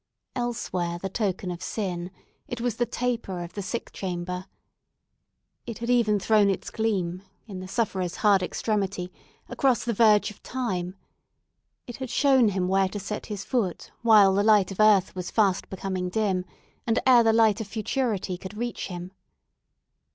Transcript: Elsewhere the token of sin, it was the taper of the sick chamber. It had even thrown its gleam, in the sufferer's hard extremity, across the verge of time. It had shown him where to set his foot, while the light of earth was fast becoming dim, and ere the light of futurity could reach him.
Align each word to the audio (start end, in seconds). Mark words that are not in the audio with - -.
Elsewhere 0.35 0.97
the 0.97 1.09
token 1.09 1.51
of 1.51 1.61
sin, 1.61 2.09
it 2.47 2.59
was 2.59 2.77
the 2.77 2.87
taper 2.87 3.43
of 3.43 3.53
the 3.53 3.61
sick 3.61 3.91
chamber. 3.91 4.47
It 5.67 5.77
had 5.77 5.91
even 5.91 6.19
thrown 6.19 6.49
its 6.49 6.71
gleam, 6.71 7.21
in 7.45 7.59
the 7.59 7.67
sufferer's 7.67 8.15
hard 8.25 8.41
extremity, 8.41 9.13
across 9.47 9.83
the 9.85 9.93
verge 9.93 10.31
of 10.31 10.41
time. 10.41 10.95
It 11.85 11.97
had 11.97 12.09
shown 12.09 12.49
him 12.49 12.67
where 12.67 12.89
to 12.89 12.99
set 12.99 13.27
his 13.27 13.45
foot, 13.45 13.91
while 14.01 14.33
the 14.33 14.41
light 14.41 14.71
of 14.71 14.79
earth 14.79 15.13
was 15.13 15.29
fast 15.29 15.69
becoming 15.69 16.09
dim, 16.09 16.45
and 16.87 16.97
ere 17.05 17.21
the 17.21 17.31
light 17.31 17.61
of 17.61 17.67
futurity 17.67 18.39
could 18.39 18.57
reach 18.57 18.87
him. 18.87 19.11